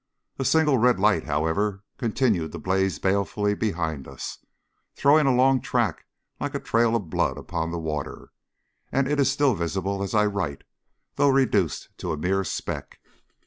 [0.39, 4.39] A single red light, however, continued to blaze balefully behind us,
[4.95, 6.07] throwing a long track
[6.39, 8.31] like a trail of blood upon the water,
[8.91, 10.63] and it is still visible as I write,
[11.17, 12.99] though reduced to a mere speck.